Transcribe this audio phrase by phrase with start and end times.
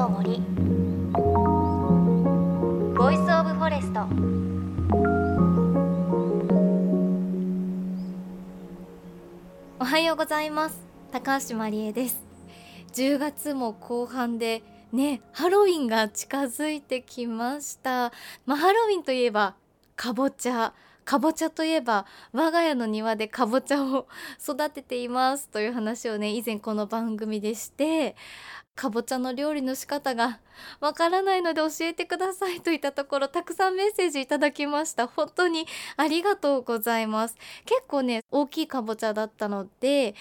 [0.00, 0.40] の森
[2.96, 4.00] Voice of Forest
[9.78, 10.80] おはようございます。
[11.12, 12.22] 高橋真理恵です。
[12.94, 18.10] 10月も後半でねハロウィンが近づいてきました。
[18.46, 19.54] まあ、ハロウィンといえば
[19.96, 20.72] かぼちゃ。
[21.10, 24.06] かぼちゃといえば我が家の庭でかぼちゃを
[24.40, 28.14] 育てていますという話をね以前この番組でして
[28.76, 30.38] かぼちゃの料理の仕方が
[30.78, 35.08] わからないので教えてくださいといったところたくさんメッセージいただきました。
[35.08, 37.34] 本当にありがとうございます。
[37.64, 40.14] 結構ね大きいかぼちゃだったので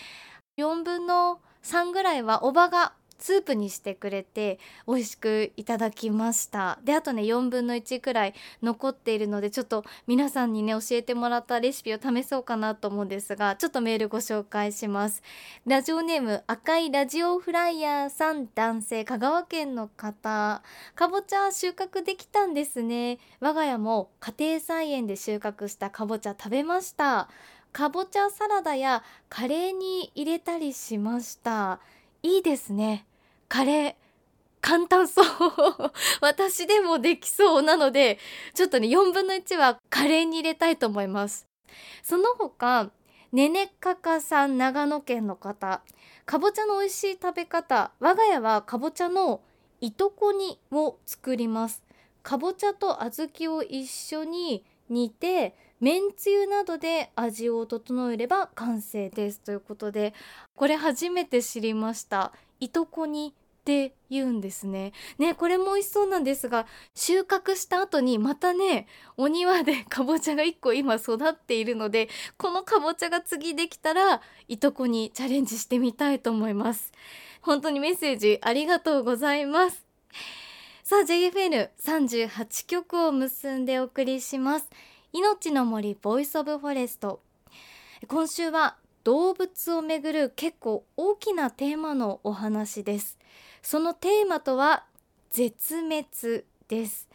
[0.57, 6.79] 4分の3ぐらいはおばがスープにしてくれて美味しくいただきました。
[6.83, 8.33] であとね4分の1くらい
[8.63, 15.21] 残っているのでちょっと皆さんにね教えてもらったレシピを試そうかなと思うんですがちょっとメールご紹介します。
[15.65, 19.03] ラジオネーム赤いラジオフライヤーさん男性。
[19.05, 20.63] 香川県の方。
[20.95, 23.19] かぼちゃ収穫できたんですね。
[23.39, 27.29] 我が家も家庭菜園で収穫したかぼちゃ食べました。
[27.71, 31.79] かぼちゃサラダやカレーに入れたりしました。
[32.23, 33.05] いいですね。
[33.49, 33.95] カレー
[34.61, 35.25] 簡単そう。
[36.21, 38.19] 私でもできそうなので
[38.53, 41.47] ちょっとね4分の1はカレーに入れたいと思います。
[42.03, 42.91] その他
[43.31, 45.81] ねねかかさん長野県の方
[46.25, 49.41] かぼちゃの美味しい食べ方我が家はかぼちゃの
[49.81, 51.83] いとこ煮を作ります。
[52.21, 59.39] かぼちゃと小豆を一緒に煮てめんつゆなどで味を整えれば完成です。
[59.39, 60.13] ということで
[60.55, 62.33] これ初めて知りました。
[62.59, 64.93] いとこ煮って言うんですね。
[65.17, 66.65] ねこれも美味しそうなんですが
[66.95, 76.91] 収穫した後にまたねお庭で かぼちゃが1個今育っているのでこのかぼちゃが次できたらいとこにチャレンジしてみたいと思います。
[77.41, 79.85] 本当にメッセージありがとうございます。
[80.83, 84.69] さあ JFN38 曲を結んでお送りします。
[85.13, 87.21] 命の森 Voice of Forest
[88.07, 88.77] 今週は
[89.09, 93.17] 動物をめぐる結構大きなテーマのお話です。
[93.63, 94.85] そのテーマとは
[95.31, 97.09] 絶滅です。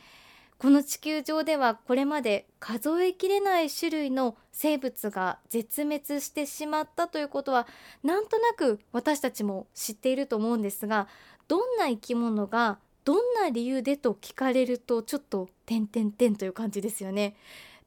[0.58, 7.68] この地球上ではこれまで数えきれない種類の生物が絶滅してしまったということは
[8.02, 11.06] なんとなく私たちも知っていると思うんですが
[11.46, 17.36] どんな生き物がどんな理由でと聞かれるとちょっと点々点という感じですよね。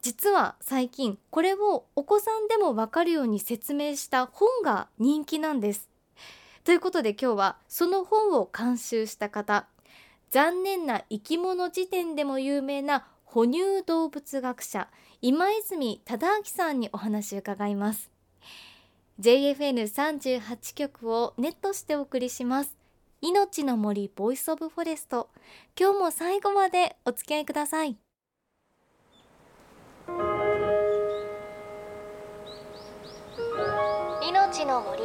[0.02, 5.90] 実は最近これをお子さんでもわかるように説明した本が人気なんです。
[6.63, 9.68] ということで今日はその本を監修した方
[10.30, 14.90] 残念な生き物事典でも有名な哺乳動物学者
[15.22, 18.12] 今泉忠明さんにお話を伺います。
[19.19, 22.78] JFN38 局をネットしてお送りします。
[23.22, 25.29] 命の森 Voice of Forest
[25.80, 27.97] 今日も最後までお付き合いください。
[34.57, 35.03] 命の森。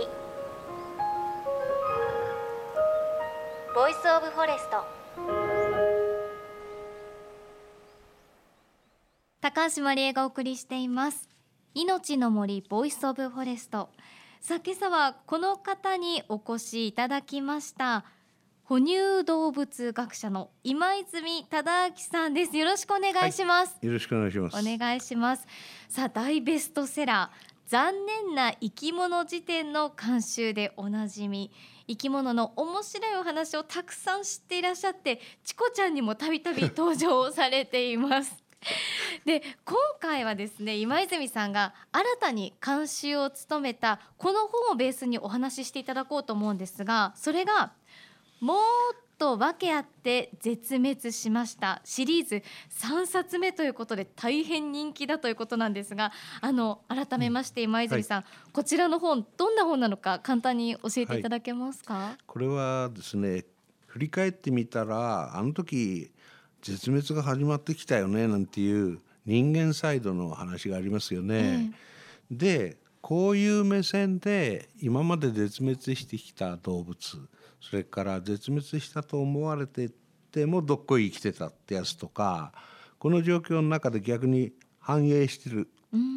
[3.75, 4.83] Voice of Forest
[9.43, 11.29] 高橋真理恵がお送りしています。
[11.75, 13.91] 命の森 Voice of Forest
[14.41, 18.07] さあ今朝はこの方にお越しいただきました。
[18.65, 22.57] 哺乳動物学者の今泉忠明さんです。
[22.57, 24.57] よろしくお願いします、はい、よろしくお願いします。
[24.57, 25.47] お願いします。
[25.91, 31.51] さあ大ベストセラー残念な生き物辞典の監修でおなじみ。
[31.89, 38.45] 生き物の面白いお話をたくさん知っていらっしゃってチコちゃんにもたびたび登場されています。
[39.25, 47.73] で今回はですね今泉さんが新たに監修を務めたこの本をベースにお話ししていただこうと思うんですがそれが
[48.41, 51.81] もっと訳あって絶滅しました。
[51.85, 56.11] シリーズ3冊目ということで大変人気だということなんですが
[56.41, 63.45] あの改めまして今泉さん、はい、こちらの本どんな本なのか簡単に教えていただけますか、はい、これはですね
[63.87, 66.11] 振り返ってみたらあの時
[66.61, 71.71] 絶滅が始まってきたよねなんていう人間サイドの話がありますよね。
[72.33, 76.97] えー、でこういう目線で今まで絶滅してきた動物
[77.63, 79.91] それから絶滅したと思われて
[80.33, 82.53] てもどっこい生きてたってやつとか
[82.99, 85.69] この状況の中で逆に繁栄してる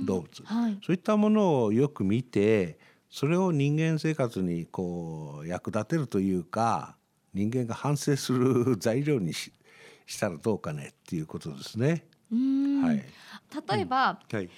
[0.06, 6.96] 動物、うんはい、そういったものをよく見てそれを人間生活にこう役立てるというか
[7.34, 9.54] 人間が反省する材料にし
[10.08, 12.06] したらどうかねっていうことですね。
[12.32, 13.04] はい、
[13.76, 14.38] 例えば、うん。
[14.38, 14.50] はい、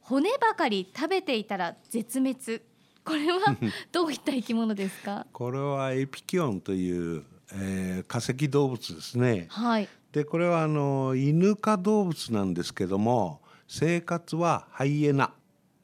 [0.00, 2.62] 骨ばかり食べていたら絶滅
[3.08, 3.56] これは
[3.90, 5.26] どういった生き物ですか？
[5.32, 9.46] これはエピキオンというえー化石動物ですね。
[9.50, 15.32] はいでこれはあの犬科動物なんですけども生活はハイエナ。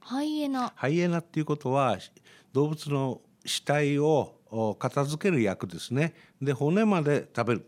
[0.01, 1.99] ハイエナハイエナっていうことは
[2.53, 6.15] 動物の死体をお片付ける役ですね。
[6.41, 7.67] で骨まで食べる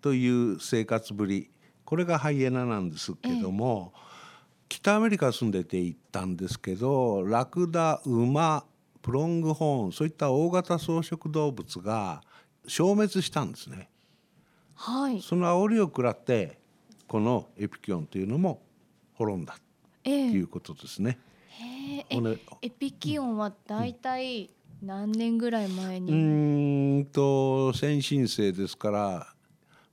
[0.00, 1.50] という生活ぶり
[1.84, 3.92] これがハイエナなんですけども、
[4.68, 8.64] 北アメリカ住んでて行ったんですけどラクダ馬
[9.06, 12.22] プロングホーンそういった大型草食動物が
[12.66, 13.88] 消滅したんですね。
[14.74, 15.22] はい。
[15.22, 16.58] その煽りを食らって
[17.06, 18.62] このエピキオンというのも
[19.14, 19.58] 滅んだ
[20.02, 20.30] ええ。
[20.32, 21.20] ということですね。
[21.50, 24.50] へええ骨エピキオンはだいたい
[24.82, 29.26] 何年ぐらい前うに、ーんと先進世ですから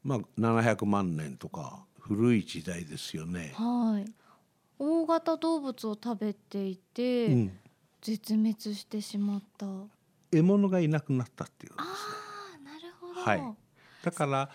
[0.03, 3.53] まあ700万年とか古い時代ですよね。
[3.53, 4.11] はい。
[4.79, 7.59] 大型動物を食べていて、うん、
[8.03, 9.65] 絶滅してしまった
[10.31, 12.69] 獲物がいなくなったっていうことあですね。
[12.69, 13.55] あなるほど、はい
[14.03, 14.49] だから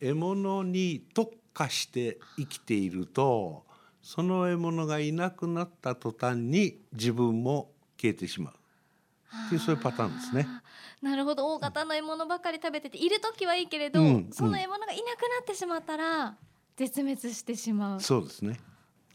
[0.00, 3.64] 獲物に特化して生きていると
[4.02, 7.70] その獲物がいなくなった途端に自分も
[8.00, 8.54] 消えてしまう
[9.46, 10.46] っていうそういうパターンですね。
[11.02, 16.36] なるほど大型の獲物ばかり食べてている時はいいけれど、うんその獲物がいなくなってしまったら
[16.76, 18.58] 絶滅してしまう、そうですね。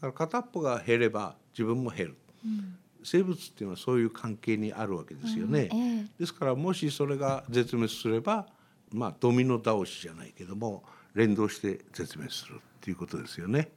[0.00, 2.18] から片っぽが減れば自分も減る。
[2.44, 5.68] うん生物っていうのはそういう関係にあるわけですよね。
[5.72, 8.46] うんええですからもしそれが絶滅すれば
[8.92, 10.82] まあドミノ倒しじゃないけども
[11.14, 13.70] 連動して絶滅するっていうことですよね。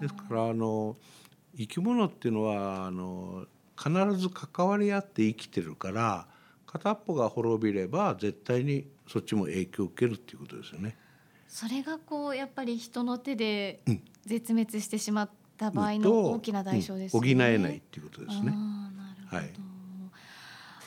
[0.00, 0.96] ですからあの
[1.56, 6.26] 生き物っていうのはあの必ず関わり合って生きてるから
[6.66, 10.96] 片っぽが滅びれば絶対にそっちも影響を受けるっていうことですよね。
[11.48, 15.30] それがこうやっぱり人の手でうん絶滅してしまっ
[15.60, 18.54] た場合との大きな代償ですうん補えないっていうことですね。
[19.30, 19.50] はい。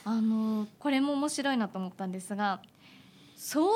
[0.06, 2.60] あのこれも面白いなと思ったんですが
[3.38, 3.70] 草原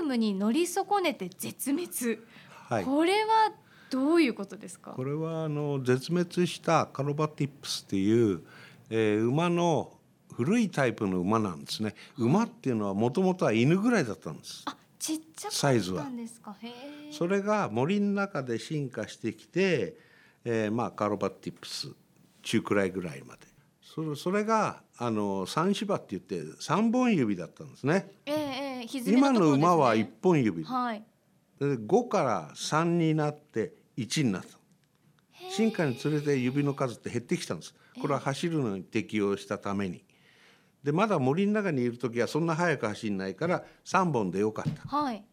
[0.00, 2.20] ブームに乗り損ねて絶滅、
[2.68, 2.84] はい。
[2.84, 3.52] これは
[3.90, 4.90] どういうことですか？
[4.92, 8.42] これはあの絶滅したカロバティップスっていう、
[8.90, 9.94] えー馬の
[10.34, 11.94] 古いタイプの馬なんですね。
[12.16, 14.62] 馬っていうのはもともとは犬ぐらいだったんです。
[14.66, 16.54] あちっちゃかったんですか？
[16.62, 19.96] へえそれが森の中で進化してきて、
[20.44, 21.88] えーまあカロバティップス
[22.42, 23.46] 中くらいぐらいまで。
[23.82, 28.10] それそれがあの三芝って言って三本指だったんですね。
[28.26, 30.62] ええええ歪み今の馬は一本指。
[30.62, 31.04] はい。
[31.58, 34.58] で5から3になって1になった。
[35.50, 37.74] 進化につれて指の数って減ってきたんです。
[38.00, 40.04] これは走るのに適応したために。
[40.84, 44.96] でまだ森の中にいる時はそんな速く走んないから3本でよかった。
[44.96, 45.24] はい。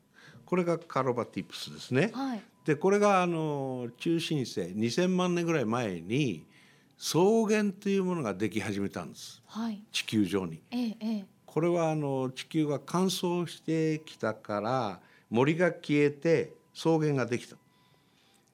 [0.46, 2.12] これがカロバティップスですね。
[2.14, 6.48] はいでこれがあの中新世2000万年ぐらい前に
[6.98, 9.44] 草原というものができ始めたんです。
[9.46, 9.84] はい。
[9.92, 10.62] 地球上に。
[10.72, 11.26] ええええ。
[11.46, 17.56] これはあの地球が乾燥してきたから森が消えて草原ができた。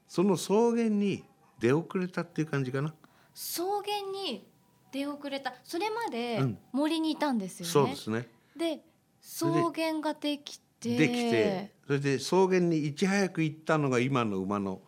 [0.08, 1.24] その草原に
[1.60, 2.94] 出遅れたっていう感じかな、
[3.34, 4.46] 草原に
[4.92, 5.54] 出遅れた。
[5.64, 6.58] それまでうん。
[6.74, 8.28] 森にいたんですよね、そうですね。
[8.58, 8.82] で
[9.22, 14.82] 草原ができてできてそれで草原にいち早く行ったのが今の馬の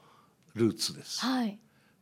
[0.55, 1.21] ルーツです。
[1.21, 1.59] はい。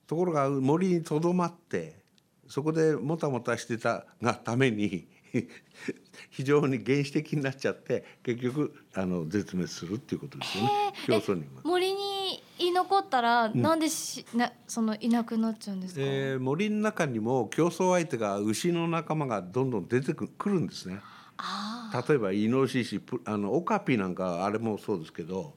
[0.07, 2.01] ところが森にとどまって
[2.47, 5.07] そこでもたもたしてたがために
[6.29, 10.69] 非常に原始的になっちゃって結局あの絶滅するっていうことですよね。
[11.07, 11.61] 競争には。
[11.63, 20.99] 森に居残ったら、なんでしなそのいなくなっちゃうんですか、えー森の中にも競争相手が牛の仲間がどんどん出てくくるんですね。
[21.37, 25.53] ああ例えばイノシシプあのオカピなんかあれもそうですけど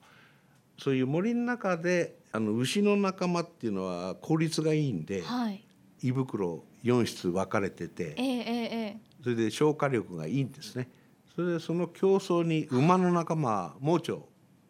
[0.78, 5.64] そういう森の中であの牛の仲間っていうのは効率がいいんではい
[6.02, 10.90] 胃袋4室分かれててえええええそれで消化力がいいんですね。
[11.34, 14.16] それでその競争に馬の仲間は盲腸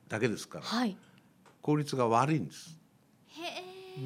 [0.09, 0.97] だけですからえはい
[1.61, 2.79] 効率が悪いんです。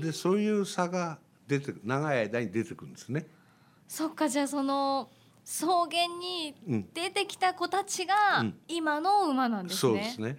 [0.01, 3.27] でそういう差が出て長い間に出てくるんですね。
[3.87, 5.11] そっかじゃあその
[5.49, 6.89] 草原にうん。
[6.93, 8.59] 出てきた子たちがうん。
[8.69, 10.37] 今の馬なんですね、そうですね。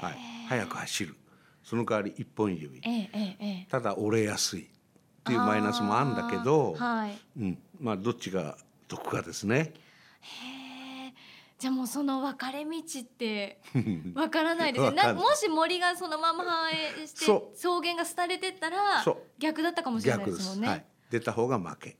[0.00, 0.16] はい、
[0.48, 1.14] 早く走る。
[1.62, 2.78] その代わり一本指。
[2.78, 3.70] ええええええ。
[3.70, 4.62] ただ折れやすい。
[4.62, 7.18] っていうマイナスもあるんだけど、はい。
[7.38, 8.56] うん、まあどっちが
[8.88, 9.74] 得かですね。
[10.20, 11.14] へえ
[11.58, 13.60] じゃあもうその分かれ道って
[14.16, 15.12] わからないですね。
[15.12, 19.04] もし森がそのまま繁栄して草原が廃れてったら
[19.38, 21.98] 逆だったかもしれない逆ですもんね、はい、出た方が負け。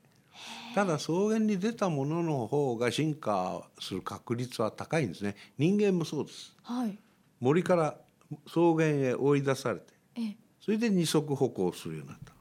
[0.73, 5.35] ただ草原に出たものの方が進化する確率は高いんですね。
[5.57, 6.55] 人間もそうです。
[6.63, 6.97] はい
[7.39, 7.97] 森から
[8.45, 9.85] 草原へ追い出されて、
[10.15, 12.33] ええそれで二足歩行するようになった。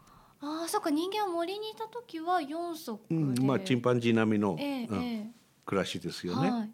[0.46, 5.30] ああそっか人間は森にいた時は四足で、うん、まあチンパンジー並みの、ええうんえ
[5.64, 6.50] 暮らしですえよね。
[6.50, 6.70] はい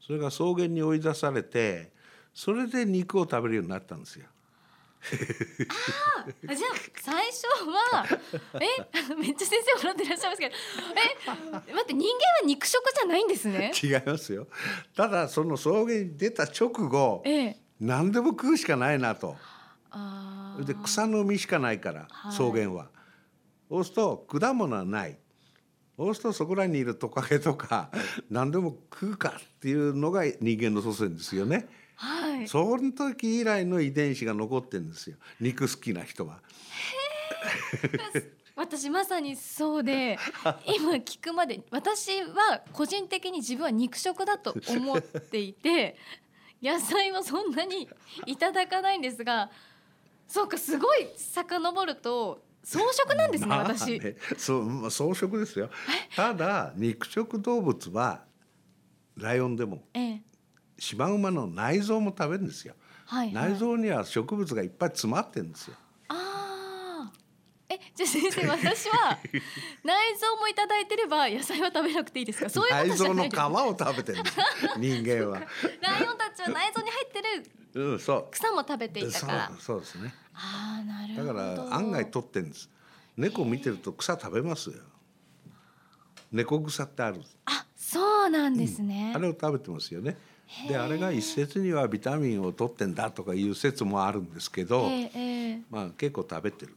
[0.00, 1.92] それが草原に追い出されて
[2.32, 4.26] それで肉を食べるようになったんですよ。
[5.00, 8.06] あじゃあ最初は
[8.60, 10.54] え めっちゃ先生笑ってらっしゃいますけど
[10.94, 12.12] え待って人間
[12.42, 13.72] は肉食じゃないんですね。
[13.82, 14.48] 違いますよ。
[14.96, 17.56] ただその草原に出た直後ええ。
[17.80, 19.36] 何でも食うしかないなと。
[20.64, 22.32] で草の実しかないからはい。
[22.32, 22.90] 草原は、
[23.70, 25.18] そうすると果物はない。
[25.96, 27.90] そうするとそこらにいるトカゲとか
[28.30, 31.66] 何でも食うかっていうのが人間の祖先ですよね。
[32.00, 36.38] はいその時以来の遺伝子が残ってるんですよ肉好きな人は。
[38.54, 40.18] 私まさにそうで
[40.66, 45.96] 今聞くまで私は個人的に自分は肉食だと思っていて
[46.62, 47.88] 野菜はそんなに
[48.26, 49.50] いただかないんですが
[50.26, 53.98] そうかすごい遡ると草食なんですねまあ私。
[53.98, 55.70] ねそうまあ草食ですよ。
[56.14, 58.24] ただ肉食動物は
[59.16, 60.27] ライオンでもええ
[60.78, 62.74] シマウマの内臓も食べるんですよ。
[63.06, 65.76] はいはい、内臓には植物がいっぱい詰まってるんですよ。
[66.08, 67.12] ああ
[67.70, 69.18] えじゃあ先生私は
[69.84, 72.48] 内臓もいただいてれば野菜は食べなくていいですか？
[72.48, 74.44] そういうこと内臓の皮じゃないですを食べてるんですよ
[74.76, 75.40] 人間は。
[75.80, 78.28] ライオンたちは内臓に入ってるうん、そう。
[78.30, 80.14] 草も食べていたからそうそうですね。
[80.34, 82.70] ああなるだほどから案外取ってんです。
[83.16, 84.76] 猫見てると草食べますよ。
[86.30, 87.22] 猫草ってある。
[87.46, 90.16] あそうなんですね、あれを食べてますよね。
[90.66, 94.88] で、あれが一説にはビタミンを取ってんだとかいう説もあるんですけど、
[95.70, 96.74] まあ結構食べてる。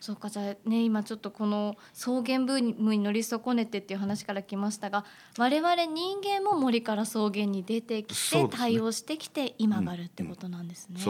[0.00, 5.04] そうかじゃあね今ちょっとこの草原ブームに乗り損ねてっていう話から来ましたが
[5.36, 11.00] 我々人間も森から草原に出てきて対応してきて今があるってことなんですね。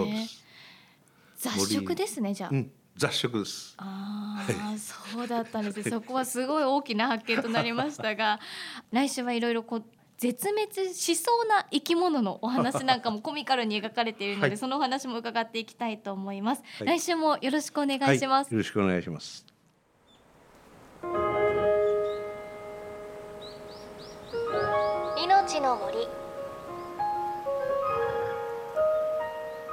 [1.37, 2.51] 雑食ですねじゃあ。
[2.51, 3.75] うん、雑食です。
[3.77, 8.41] ああそうだったんですねそこはすごい大きな発見となりましたが
[8.93, 9.85] 来週はいろいろこう
[10.19, 14.57] 絶滅しそうな生き物のお話なんかもコミカルに描かれているので、はい。
[14.57, 16.99] そのお話も伺っていきたいと思います、はい。
[16.99, 19.45] 来週もよろしくお願いします、はい、よろしくお願いします。
[25.19, 26.09] 命の森。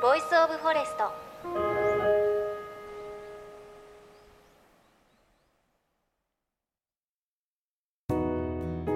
[0.01, 1.71] Voice of Forest「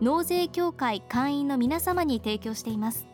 [0.00, 3.06] 納税協会会員の皆様に提供しています。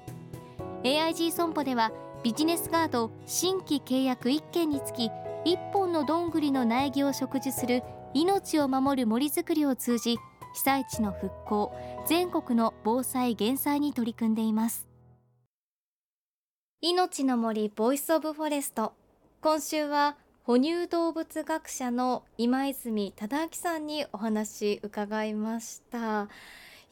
[0.83, 5.11] AIG 損保ではビジネスガード新規契約1件につき
[5.45, 7.83] 1本のどんぐりの苗木を植樹する
[8.15, 10.19] 命を守る森づくりを通じ
[10.55, 11.73] 被災地の復興
[12.07, 14.87] 全国の防災減災に取り組んでいます。
[16.81, 18.93] 命の森 Voice of Forest。
[19.41, 26.29] 今週は哺乳動物学者の今泉忠明さんにお話伺いました。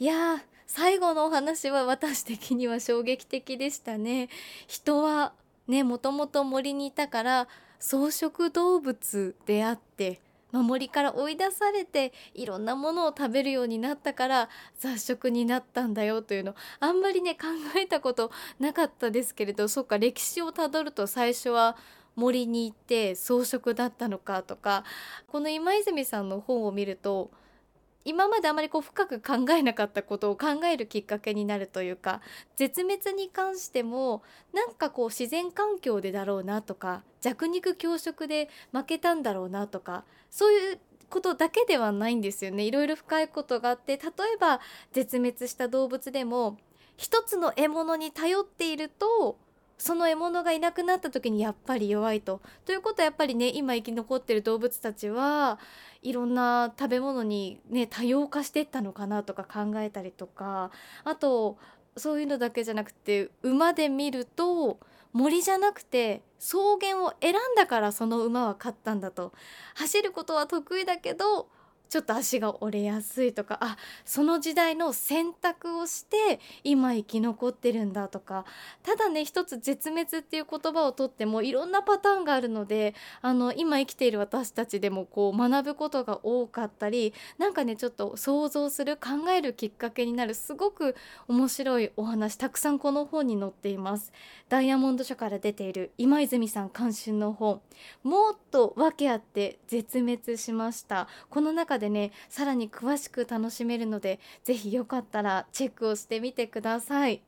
[0.01, 4.31] いや最後のお話は私的には衝撃的でしたね。
[4.67, 5.35] 人は
[5.69, 21.77] ねもともと森にいたから草食動物であってま森から追い出されていろんなものを食べるようになったから雑食になったんだよというのあんまりね考えたことなかったですけれどそっか歴史をたどると最初は
[22.17, 24.83] 森に行って草食だったのかとか
[25.29, 27.31] この今泉さんの本を見ると
[28.05, 32.21] 今まであまりこう深く考えなかったことを考えるきっかけになるというか
[32.57, 34.23] 絶滅に関しても
[34.55, 40.81] なんかこう自然環境でだろうなとか弱肉強食で負けたんだろうなとかそういう
[41.11, 42.63] ことだけではないんですよね。
[42.63, 44.61] いろいろ深いことがあって例えば
[44.93, 46.57] 絶滅した動物でも
[46.97, 49.39] 一つの獲物に頼っていると
[49.81, 52.43] その獲物がいなくなった時にやっぱり弱いと。
[52.67, 55.59] ということはやっぱりね今生き残ってる動物たちは
[56.03, 60.71] いろんな食べ物にね多様化していったのかなとか考えたりとか
[61.05, 61.57] あと
[61.97, 64.79] そういうのだけじゃなくて馬で見ると
[65.15, 69.33] 森じゃなくて草原を選んだからその馬は勝ったんだと
[69.77, 71.49] 走ることは得意だけど
[71.91, 78.45] ちょっと足が折れやすいとかあその時代の選択をして今生き残ってるんだとか。
[78.85, 90.95] ただね一つ絶滅っていう言葉をとってもいろんなパターンがあるのであの今生きている私たちでもこう学ぶことが多かったりなんかねちょっと想像する考えるきっかけになるすごく
[91.27, 94.13] 面白いお話たくさんこの本に載っています。
[94.49, 97.61] ダイヤモンド社から出ている今泉さん監修の本。
[98.05, 101.09] もっと訳あって絶滅しました。
[101.31, 107.23] この中でねさらに詳しく楽しめるのでぜひよかったらチェックをしてみてください。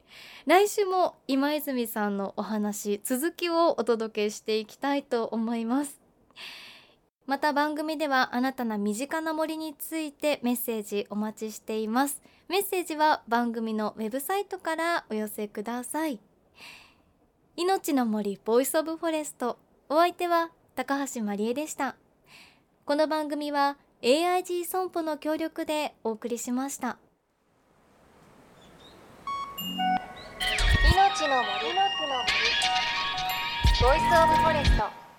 [0.47, 6.01] 来週も今泉さんのお話続きをお届けしていきたいと思います。
[7.27, 12.23] また番組ではあなたの身近な森についてメッセージお待ちしています。
[12.49, 16.21] メッセージは番組のウェブサイトからお寄せください。
[17.57, 19.59] 命の森 Voice of Forest。
[19.89, 21.97] お相手は高橋真理恵でした。
[22.85, 26.99] この番組は AIG 損保の協力でお送りしました。
[30.93, 31.69] 命の森。
[31.69, 32.33] の森。
[33.81, 35.12] Voice of Forest。